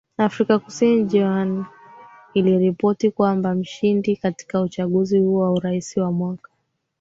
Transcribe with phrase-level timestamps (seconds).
[0.27, 1.71] Afrika Kusini Johann Kriegler
[2.33, 6.49] iliripoti kwamba mshindi katika uchaguzi huo wa urais wa mwaka